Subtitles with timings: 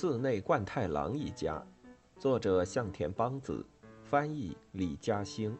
[0.00, 1.60] 寺内贯太郎一家，
[2.20, 3.66] 作者向田邦子，
[4.04, 5.58] 翻译李嘉兴。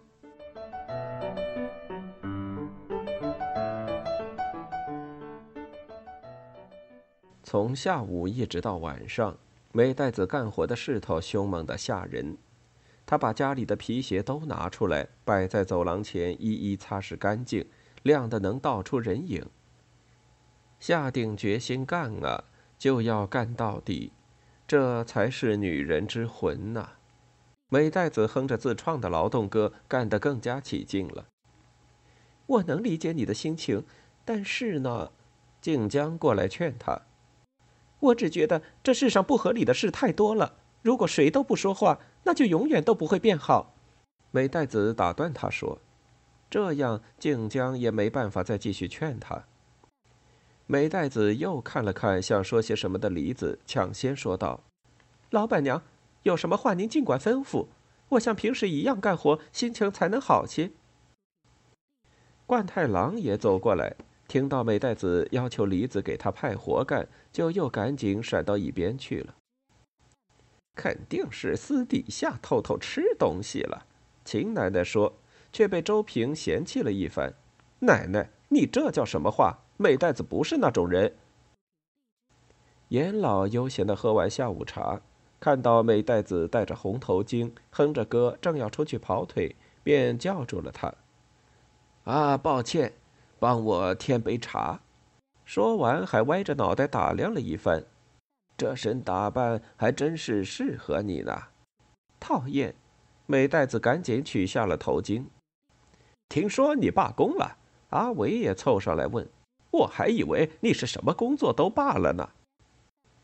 [7.43, 9.37] 从下午一直到晚上，
[9.73, 12.39] 美代子干活的势头凶猛的吓人。
[13.05, 17.69] 他把家里的皮鞋都拿出来，摆在走廊前，一一擦拭干净，
[18.05, 19.45] 亮的能道出人影。
[20.79, 22.45] 下定决心干啊，
[22.79, 24.13] 就要干到底。
[24.69, 26.91] 这才是女人之魂呐！
[27.71, 31.25] 美代子哼着自创的劳动歌，干得更加起劲了。
[32.45, 33.85] 我能理解你的心情，
[34.27, 35.11] 但是呢，
[35.63, 37.01] 静江过来劝他。
[37.99, 40.57] 我只觉得这世上不合理的事太多了。
[40.83, 43.75] 如果谁都不说话，那就永远都不会变好。
[44.31, 45.79] 美代子打断他说
[46.51, 49.45] ：“这样，静江也没办法再继续劝他。”
[50.71, 54.61] 美代子又看了看想说些什么的梨子，抢先说道
[55.33, 55.83] ：“老板娘，
[56.25, 57.69] 有什么话您尽管吩咐，
[58.11, 60.71] 我像平时一样干活，心情才能好些。”
[62.45, 63.97] 冠太郎也走过来，
[64.29, 69.35] 听到美代子要求梨子给他派活干，就又赶紧闪到一边去了。
[70.75, 73.87] 肯定是私底下偷偷吃东西了，
[74.23, 75.15] 秦奶奶说，
[75.51, 77.33] 却被周平嫌弃了一番
[77.81, 81.15] ：“奶奶，你这叫什么话？”美代子不是那种人。
[82.89, 85.01] 严老悠闲的喝完下午茶，
[85.39, 90.93] 看到美代子戴着红头巾，哼着歌，正要出去跑腿，便叫住了他。
[92.03, 92.93] 啊，抱歉，
[93.39, 94.81] 帮我添杯茶。
[95.45, 97.85] 说完，还歪着脑袋打量了一番，
[98.57, 101.45] 这身打扮还真是适合你呢。
[102.19, 102.75] 讨厌，
[103.27, 105.27] 美代子赶紧取下了头巾。
[106.29, 107.59] 听说你罢工了？
[107.91, 109.29] 阿伟也凑上来问。
[109.79, 112.31] 我还以为你是什么工作都罢了呢。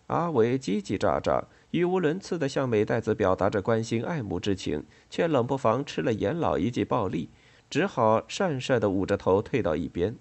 [0.08, 7.30] 阿伟叽叽喳喳、语无伦次地向美代子表达着关心爱慕之情，却冷不防吃了严老一记暴力，
[7.70, 10.16] 只好讪讪地捂着头退到一边。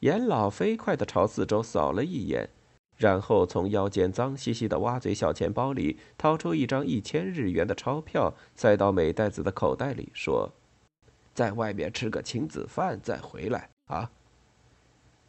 [0.00, 2.48] 严老飞快地朝四周扫了一眼，
[2.96, 10.52] 然后从腰间脏兮兮的挖嘴小钱包里掏出一张一千日元的钞票，塞到美代子的口袋里，说
[11.34, 14.10] ：“在外面吃个亲子饭再回来啊。”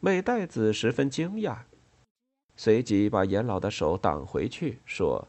[0.00, 1.56] 美代子十分惊讶，
[2.54, 5.26] 随即把严老的手挡回去，说：“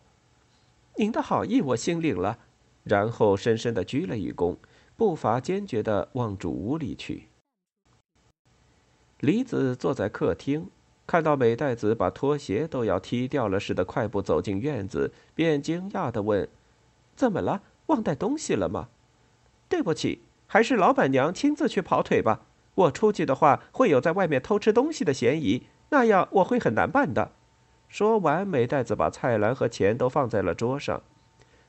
[0.97, 2.37] 您的好意我心领了。”
[2.85, 4.57] 然后深深的鞠了一躬，
[4.95, 7.29] 步伐坚决的往主屋里去。
[9.19, 10.69] 李子坐在客厅，
[11.07, 16.47] 看到美代子把拖鞋都要踢掉了似的快步走进院子，便惊讶的问
[17.17, 17.63] ：“怎么了？
[17.87, 18.89] 忘带东西了吗
[19.67, 22.45] ？”“对不起，还是老板娘亲自去跑腿吧。”
[22.79, 27.31] 我出去的话，会有在外面偷吃东西的嫌疑，那样我会很难办的。
[27.89, 31.01] 说完，美袋子把菜篮和钱都放在了桌上。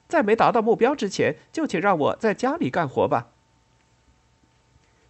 [0.07, 3.29] 在没达到目标之前，就请让我在家里干活吧。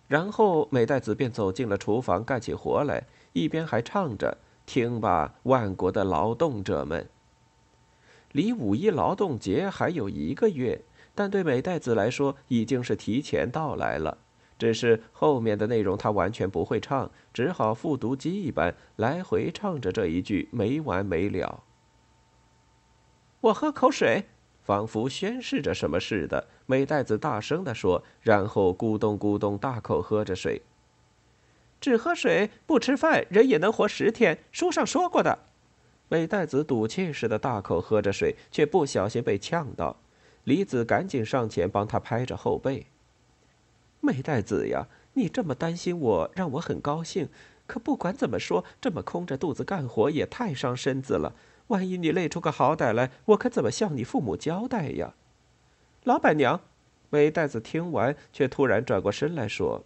[0.08, 7.08] 然后，美袋子便走进了厨房，干起活来，一边还唱着：“听吧，万国的劳动者们，
[8.32, 10.82] 离五一劳动节还有一个月，
[11.14, 14.18] 但对美袋子来说，已经是提前到来了。”
[14.60, 21.64] 只是后面的内容他完全不会唱，只好复读机一般来回唱着这一句没完没了。
[23.40, 24.26] 我喝口水，
[24.62, 30.60] 仿佛宣誓着什么似的，美代子大声地说，然后咕咚咕咚大口喝着水。
[31.80, 35.38] 只喝水不吃饭，人也能活十天，书上说过的。
[36.10, 39.96] 美代子赌气似的大口喝着水，却不小心被呛到，
[40.44, 42.88] 李子赶紧上前帮他拍着后背。
[44.00, 47.28] 美代子呀，你这么担心我，让我很高兴。
[47.66, 51.34] 可不管怎么说，这么空着肚子干活也太伤身子了。
[51.68, 55.14] 万一你累出个好歹来，我可怎么向你父母交代呀？
[56.02, 56.60] 老板娘，
[57.10, 59.84] 美代子听完，却突然转过身来说：“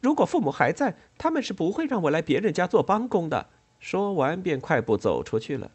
[0.00, 3.48] 如果父母还在，他们是不会让我来别人家做帮工的。”
[3.78, 5.70] 说完，便快步走出去了。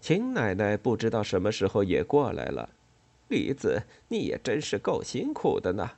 [0.00, 2.68] 秦奶奶不知道什么时候也过来了。
[3.28, 5.92] 李子，你也真是够辛苦的呢。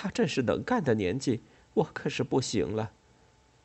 [0.00, 1.40] 他正是能干的年纪，
[1.74, 2.92] 我可是不行了。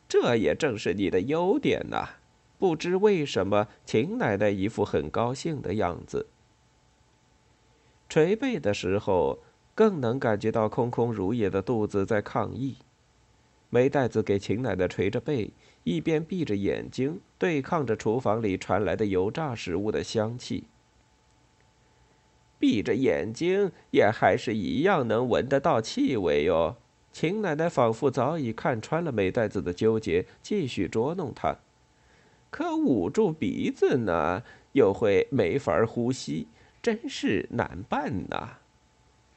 [0.09, 2.09] 这也正是你的优点呐。
[2.57, 6.25] 不知为什么，秦奶奶一副很高兴的样子。
[8.09, 9.37] 捶背的时候，
[9.75, 12.77] 更能感觉到空空如也的肚子在抗议。
[13.69, 15.51] 梅袋子给秦奶奶捶着背，
[15.83, 20.63] 一边闭着眼睛对抗着厨房里传来的油炸食物的香气。
[22.63, 26.77] 闭着眼睛也还是一样能闻得到气味哟。
[27.11, 31.57] 秦奶奶仿佛早已看穿了美代子的纠结，继续捉弄她。
[32.49, 36.47] 可捂住鼻子呢，又会没法呼吸，
[36.81, 38.59] 真是难办呐。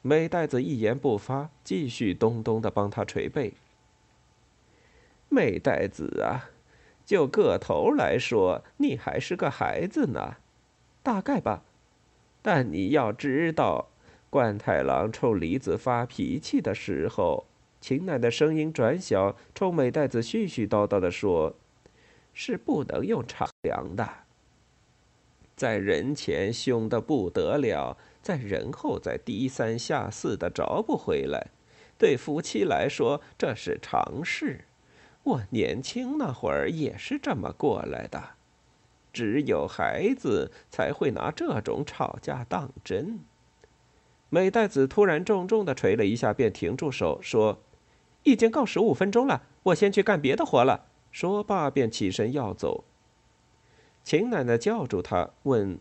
[0.01, 3.55] 美袋子一言不发，继续咚咚的帮他捶背。
[5.27, 6.49] 美袋子啊，
[7.05, 10.37] 就个头来说，你还是个孩子呢，
[11.03, 11.63] 大概吧。
[12.49, 13.89] 但你要知道，
[14.29, 17.45] 冠太郎冲梨子发脾气的时候，
[17.81, 21.57] 秦奶奶声音转小，冲美袋子絮絮叨叨的说。
[22.33, 24.07] 是不能用长粮的，
[25.57, 31.47] 在人前凶的不得了，在人后再低三下四的找不回来。
[31.97, 34.63] 对夫妻来说，这是常事。
[35.23, 38.36] 我年轻那会儿也是这么过来的。
[39.11, 43.19] 只有孩子才会拿这种吵架当真。
[44.29, 47.59] 美代子突然重重的捶了一下，便停住手，说
[48.23, 52.83] ：“已经够十五分钟了，我先去干别的活了。”说罢，便起身要走。
[54.03, 55.79] 秦奶奶叫住他，问：“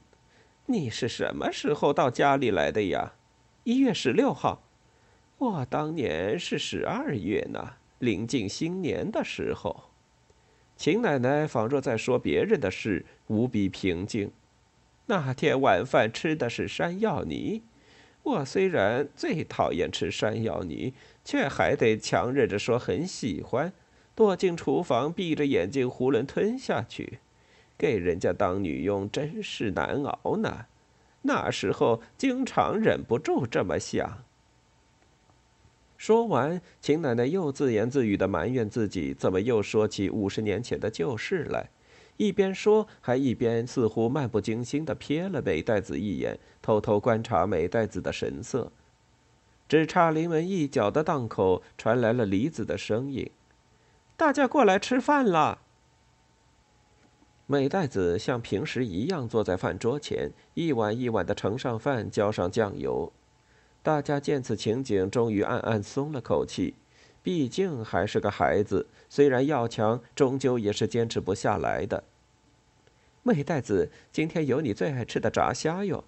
[0.67, 3.15] 你是什么时候到家里来的呀
[3.65, 4.63] ？”“一月十六号。
[5.39, 9.91] ”“我当年是十二月呢，临近新年的时候。”
[10.77, 14.31] 秦奶奶仿若在说别人的事，无比平静。
[15.07, 17.63] 那天晚饭吃的是山药泥，
[18.23, 20.93] 我虽然最讨厌吃山药泥，
[21.25, 23.73] 却还得强忍着说很喜欢。
[24.15, 27.21] 躲进厨房，闭着眼睛囫囵吞下去，
[27.79, 30.67] 给人家当女佣真是难熬呢。
[31.23, 34.26] 那时候经常忍不住这么想。
[35.97, 41.71] 说完，秦奶奶又自言自语的埋怨自己怎么又说起五十年前的旧事来，
[42.17, 48.71] 一边说还一边似乎漫不经心的瞥了美代子一眼，偷偷观察美代子的神色。
[49.69, 53.31] 只差临门一脚的档口，传来了李子的声音。
[54.17, 55.59] 大家过来吃饭了。
[57.47, 63.13] 美代子像平时一样坐在饭桌前，一碗一碗的盛上饭，浇上酱油。
[63.87, 66.75] 大家见此情景，终于暗暗松了口气。
[67.23, 72.03] 毕竟还是个孩子，虽然要强，终究也是坚持不下来的。
[73.23, 76.03] 美代子，今天有你最爱吃的炸虾哟，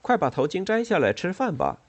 [0.00, 1.82] 快把头巾摘下来吃饭吧。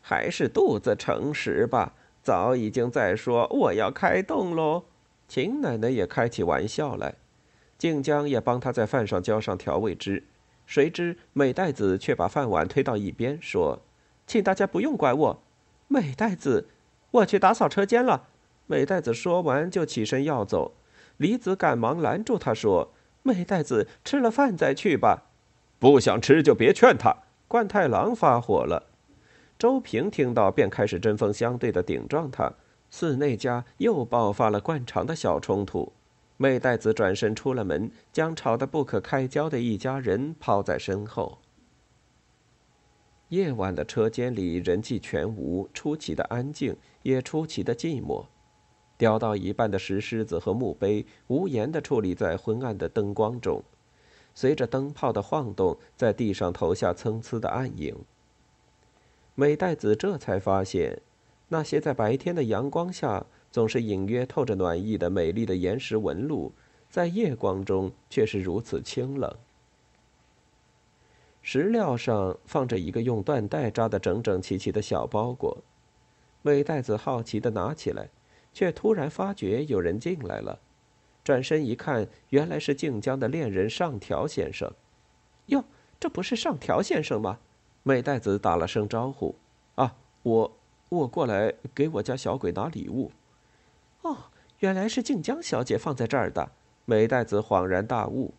[0.00, 1.92] 还是肚子诚实吧。
[2.22, 4.84] 早已经在说我要开动喽，
[5.28, 7.16] 秦奶奶也开起玩笑来，
[7.76, 10.24] 静江也帮他在饭上浇上调味汁，
[10.64, 13.82] 谁知美代子却把饭碗推到一边，说
[14.26, 15.42] ：“请大家不用管我。”
[15.88, 16.68] 美代子，
[17.10, 18.28] 我去打扫车间了。
[18.66, 20.72] 美代子说完就起身要走，
[21.18, 22.92] 李子赶忙拦住他说
[23.22, 25.24] ：“美代子吃了饭再去吧，
[25.78, 27.14] 不想吃就别劝他。”
[27.46, 28.84] 冠太郎发火了。
[29.58, 32.50] 周平听到，便开始针锋相对的顶撞他。
[32.88, 35.92] 寺内家又爆发了惯常的小冲突。
[36.38, 41.38] 美代子转身出了门，将吵得不可开交的一家人抛在身后。
[43.32, 48.26] 夜晚的车间里人迹全无，出奇的安静，也出奇的寂寞。
[48.98, 53.64] 雕到一半的石狮子和墓碑无言地矗立在昏暗的灯光中，
[54.34, 57.96] 随着灯泡的晃动，在地上投下参差的暗影。
[59.34, 61.00] 美代子这才发现，
[61.48, 66.52] 那些在白天的阳光下总是隐约透着暖意的美丽的岩石纹路，
[66.90, 69.34] 在夜光中却是如此清冷。
[71.42, 75.58] 石料上放着一个用缎带扎得整整齐齐的小包裹，
[76.40, 78.08] 美代子好奇地拿起来，
[78.54, 80.60] 却突然发觉有人进来了。
[81.24, 84.72] 转身一看，原来是静江的恋人上条先生。
[85.46, 85.64] 哟，
[85.98, 87.38] 这不是上条先生吗？
[87.82, 89.34] 美代子打了声招呼
[89.74, 90.56] ：“啊，我
[90.88, 93.10] 我过来给我家小鬼拿礼物。”
[94.02, 94.16] 哦，
[94.60, 96.52] 原来是静江小姐放在这儿的。
[96.84, 98.34] 美代子恍然大悟：“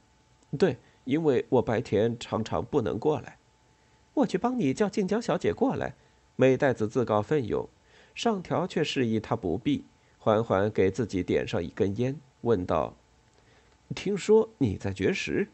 [0.57, 3.37] 对，因为我白天常常不能过来，
[4.13, 5.95] 我去帮你叫静江小姐过来。”
[6.35, 7.69] 美代子自告奋勇，
[8.15, 9.85] 上条却示意他不必，
[10.17, 12.95] 缓缓给自己点上一根烟，问道
[13.95, 15.47] ：“听说你在绝食？”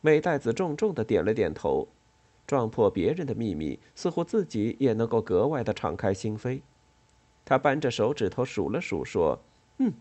[0.00, 1.88] 美代子重重的点了点头。
[2.44, 6.60] 撞破别人的秘密，似乎自己也能够格外的敞开心扉。
[7.44, 9.40] 他扳着手指头数了数，说
[9.78, 9.92] ：“嗯，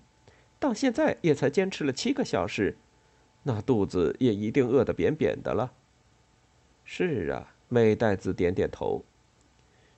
[0.60, 2.78] 到现在也才坚持了七个小时，
[3.44, 5.74] 那肚子也一定饿得扁扁的了。”
[6.86, 9.04] 是啊，美代子点点头。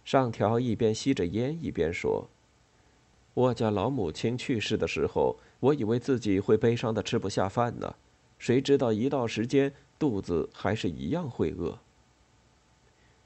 [0.03, 2.29] 上条一边吸着烟一边说
[3.33, 7.95] ：“我家老母亲去世的时候，我以为自己会悲伤的吃不下饭呢，
[8.37, 11.79] 谁知道一到时间，肚子还是一样会饿。”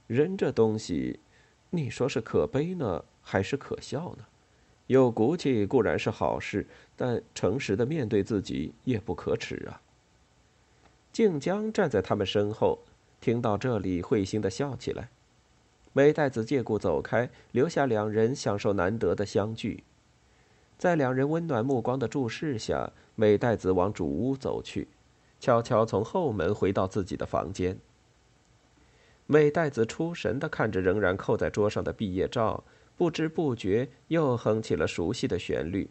[0.07, 1.19] 人这东西，
[1.71, 4.25] 你说是可悲呢，还是可笑呢？
[4.85, 9.81] 有骨气固然是好事，但诚实的面对自己也不可耻啊。
[11.17, 12.77] 静江站在他们身后，
[13.19, 15.09] 听到这里，会心的笑起来。
[15.91, 19.83] 美代子借故走开，留下两人享受难得的相聚。
[20.77, 24.89] 在两人温暖目光的注视下，美代子往主屋走去，
[25.39, 27.79] 悄悄从后门回到自己的房间。
[29.25, 32.63] 美代子出神的看着仍然扣在桌上的毕业照，
[32.95, 35.89] 不知不觉又哼起了熟悉的旋律。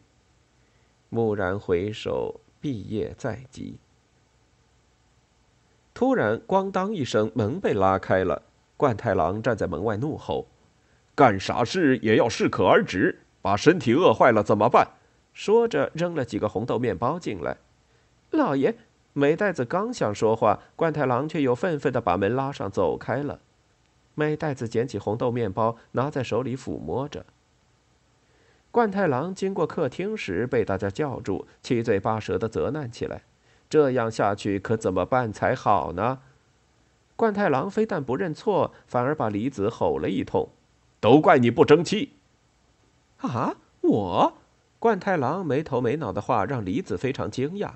[1.10, 3.80] 蓦然回首，毕业在即。
[5.96, 8.42] 突然，咣当一声，门被拉开了。
[8.76, 10.46] 冠太郎站在门外怒吼
[11.16, 14.86] ：“干傻事也要适可而止，把身体饿坏了怎么办？”
[15.32, 17.56] 说着，扔了几个红豆面包进来。
[18.28, 18.76] 老爷，
[19.14, 23.40] 美代子刚想说话，冠太郎却又愤愤地把门拉上，走开了。
[24.14, 27.24] 美代子捡起红豆面包，拿在手里抚摸着。
[28.70, 33.22] 冠太郎经过客厅时，被大家叫住，七嘴八舌地责难起来。
[33.68, 36.20] 这样下去可怎么办才好呢？
[37.16, 40.50] 冠太郎非但不认错，反而把李子吼了一通
[41.00, 42.12] ：“都怪你不争气！”
[43.18, 44.34] 啊，我？
[44.78, 47.72] 冠太郎没头没脑的话让李子非常惊讶。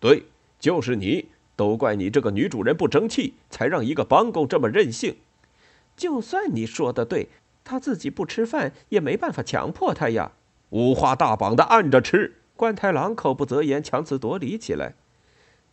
[0.00, 0.24] 对，
[0.58, 1.28] 就是你！
[1.54, 5.16] 都怪你这个女主人不争气，才让一个帮工这么任性。
[5.96, 7.28] 就算你说的对，
[7.64, 10.32] 他自己不吃饭也没办法强迫他呀。
[10.70, 12.36] 五花大绑的按着吃。
[12.56, 14.94] 冠太郎口不择言，强词夺理起来。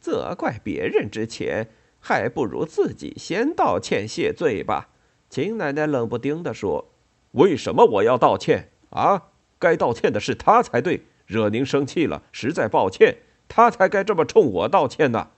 [0.06, 1.68] 责怪别人之前，
[2.00, 4.90] 还不如自己先道歉谢罪吧。
[5.32, 6.92] 秦奶奶冷不丁地说
[7.34, 9.30] ：“为什么我要道歉啊？
[9.58, 13.18] 该道歉的是他才对，惹您生气了，实在抱歉。
[13.48, 15.30] 他才该这么冲我道歉呢。”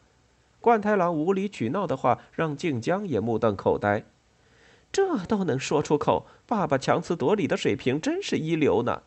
[0.59, 4.03] 冠太郎无理取闹的话让静江也目瞪口呆。
[4.91, 9.03] 这都能说出口，爸爸强词夺理的水平真是一流呢。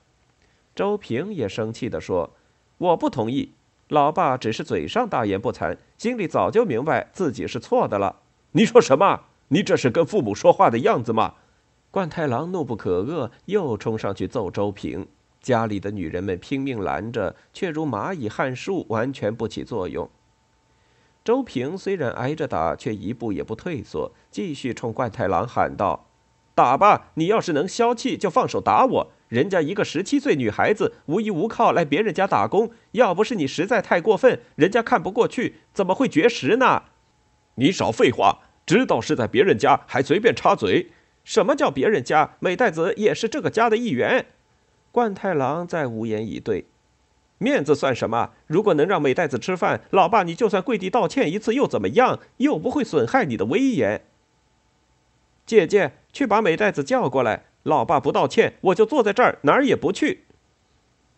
[0.74, 2.30] 周平也生气地说
[2.78, 3.52] ：“我不同意。”
[3.90, 8.20] 老爸只是嘴上大言不惭，心里早就明白自己是错的了。
[8.52, 9.22] 你说什么？
[9.48, 11.34] 你这是跟父母说话的样子吗？
[11.90, 15.08] 冠太郎怒不可遏，又冲上去揍周平。
[15.40, 20.08] 家里的女人们拼命拦着，却如蚂蚁撼树，完全不起作用。
[21.24, 26.06] 周平虽然挨着打，却一步也不退缩，继续冲冠太郎喊道
[26.54, 27.10] ：“打吧！
[27.14, 36.82] 你要是能消气，就放手打我。”人家一个十七岁女孩子无依无靠来别人家打工，要不是你实在太过分，人家看不过去，怎么会绝食呢？
[37.54, 40.90] 你少废话，知道是在别人家还随便插嘴？
[41.22, 42.32] 什么叫别人家？
[42.40, 44.26] 美代子也是这个家的一员。
[44.90, 46.66] 冠太郎再无言以对，
[47.38, 48.32] 面子算什么？
[48.48, 52.18] 如果能让美代子吃饭，老爸你就算跪地道歉一次又怎么样？
[52.38, 54.04] 又不会损害你的威严。
[55.46, 57.44] 姐姐，去把美代子叫过来。
[57.64, 60.24] 老爸不道歉，我就坐在这儿，哪儿也不去。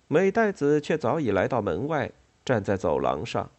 [0.09, 2.11] 美代子却早已来到门外，
[2.45, 3.51] 站在走廊上。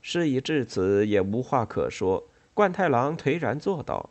[0.00, 2.28] 事已至此，也无话可说。
[2.54, 4.10] 冠太郎颓然坐道：“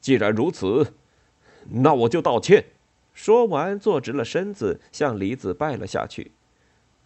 [0.00, 0.94] 既然如此，
[1.70, 2.64] 那我就道歉。”
[3.14, 6.32] 说完，坐直了身子，向李子拜了下去。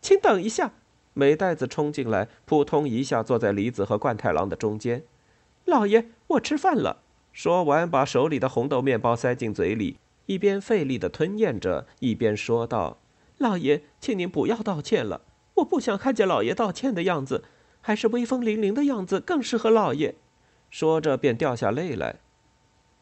[0.00, 0.72] 请等一下！
[1.14, 5.04] 美代子冲进来，扑通一下坐在李子和冠太郎的中间。
[5.66, 7.01] 老爷，我吃饭了。
[7.32, 12.98] 说完，把手里的红豆面包塞进嘴里，一边费力地吞咽着，一边说道
[13.38, 15.22] ：“老爷，请您不要道歉了，
[15.54, 17.44] 我不想看见老爷道歉的样子，
[17.80, 20.14] 还是威风凛凛的样子更适合老爷。”
[20.70, 22.20] 说着，便掉下泪来。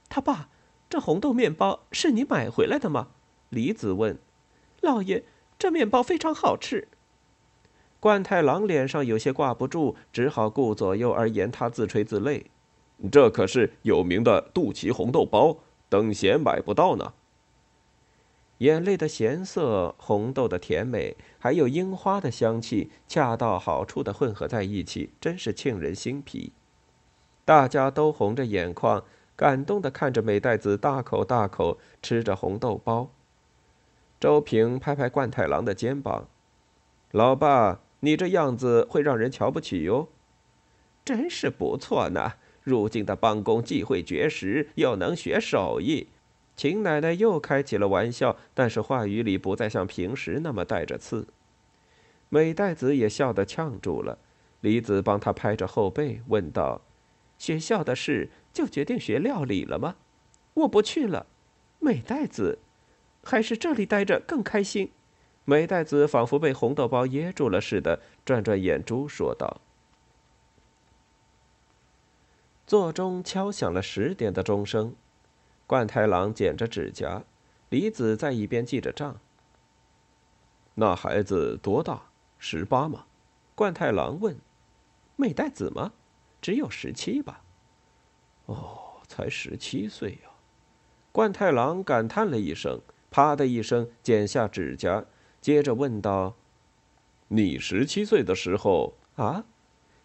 [0.08, 0.48] 他爸，
[0.88, 3.08] 这红豆面包是你买回来的吗？
[3.48, 4.18] 李子问。
[4.80, 5.24] 老爷，
[5.58, 6.88] 这面包非常好吃。
[7.98, 12.44] 冠太郎脸上有些挂不住，只好顾左右而言他自吹自擂。
[13.10, 17.14] 这可是有名的肚脐红豆包，等闲买不到呢。
[18.58, 26.52] 眼泪的咸涩，红豆的甜美，还有樱花的香气，恰到好处的混合在一起，真是沁人心脾。
[27.46, 29.02] 大家都红着眼眶，
[29.34, 33.08] 感动的看着美代子大口大口吃着红豆包。
[34.20, 36.28] 周平拍拍冠太郎的肩膀
[37.12, 40.08] ：“老爸，你这样子会让人瞧不起哟。”
[41.02, 42.34] 真是不错呢。
[42.62, 46.08] 入境的帮工既会绝食，又能学手艺。
[46.56, 51.26] 秦奶奶又开起了玩笑，但是话语里不再像平时那么带着刺。
[52.28, 54.18] 美代子也笑得呛住了。
[54.60, 56.82] 李子帮他拍着后背，问道
[57.38, 59.96] ：“学校的事就决定学料理了吗？”
[60.52, 61.26] 我不去了。
[61.78, 62.58] 美代子，
[63.24, 64.90] 还是这里待着更开心。
[65.46, 69.62] 美代子仿佛被红豆包噎住了似的，转转眼珠，说道。
[72.70, 74.94] 座钟敲响了十点的钟声，
[75.66, 77.24] 冠太郎剪着指甲，
[77.68, 79.18] 李子在一边记着账。
[80.74, 82.00] 那孩子多大？
[82.38, 83.06] 十八吗？
[83.56, 84.38] 冠太郎问。
[85.16, 85.90] 美代子吗？
[86.40, 87.42] 只有十七吧。
[88.46, 90.30] 哦，才十七岁呀！
[91.10, 95.04] 冠太郎感叹了一声，啪的一声剪下指甲，
[95.40, 96.36] 接着问道
[97.26, 99.44] ：“你十七岁的时候啊？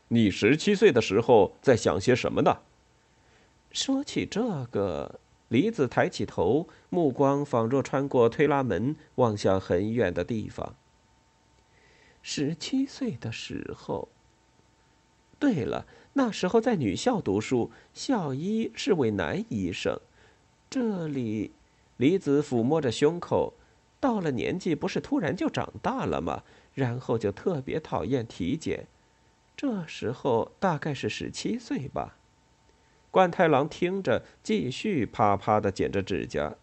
[0.10, 2.60] 你十七岁的时候在想些什么呢？”
[3.72, 5.20] 说起这个，
[5.50, 10.76] 梨子抬起头，目光仿若穿过推拉门，望向很远的地方。
[12.22, 14.08] 十七岁的时候。
[15.38, 20.00] 对了，那时候在女校读书，校医是位男医生。
[20.70, 21.52] 这里，
[21.98, 23.54] 李子抚摸着胸口，
[24.00, 26.44] 到了年纪不是突然就长大了吗？
[26.74, 28.88] 然后就特别讨厌体检。
[29.58, 32.18] 这时候大概是十七岁吧。
[33.10, 36.56] 冠太郎听着，继续啪啪的剪着指甲。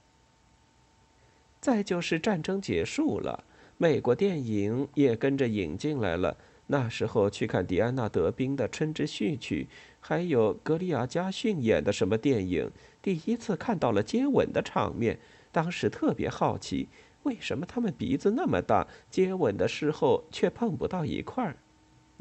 [1.60, 3.44] 再就是战争结束了，
[3.78, 6.36] 美国电影也跟着引进来了。
[6.66, 9.68] 那时候去看迪安娜德宾的《春之序曲》，
[10.00, 12.70] 还有格里亚加逊演的什么电影，
[13.00, 15.18] 第一次看到了接吻的场面。
[15.50, 16.88] 当时特别好奇，
[17.24, 21.56] 为什么他们鼻子那么大，接吻的时候却碰不到一块儿？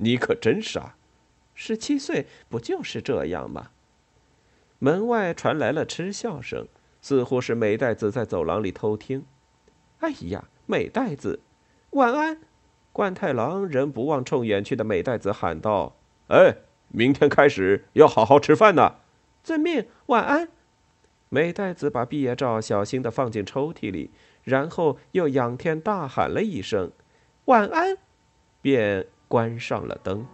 [0.02, 0.96] 你可真傻！
[1.54, 3.70] 十七岁不就是这样吗？
[4.80, 6.68] 门外传来了嗤笑声，
[7.02, 9.26] 似乎是美代子在走廊里偷听。
[10.00, 11.40] 哎呀，美代子，
[11.92, 12.40] 晚安。
[12.92, 15.96] 冠太郎仍不忘冲远去的美代子喊道
[16.30, 16.56] ：“哎，
[16.88, 18.96] 明天开始要好好吃饭呢。”
[19.44, 20.50] 遵命，晚安。
[21.30, 24.10] 美代子把毕业照小心地放进抽屉里，
[24.44, 26.92] 然后又仰天大喊了一声
[27.46, 27.98] ：“晚安！”
[28.62, 30.28] 便关上了灯。